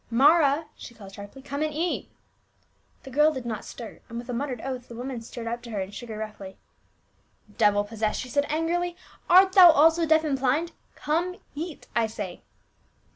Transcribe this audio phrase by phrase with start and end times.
[0.09, 2.09] Mara!" she called sharply," come and eat."
[3.03, 5.69] The girl did not stir, and with a muttered oath the woman strode up to
[5.69, 6.57] her and shook her roughly."
[7.59, 8.97] Devil possessed!" she said angrily."
[9.29, 10.71] Art thou also deaf and blind?
[10.95, 12.41] come eat, I say."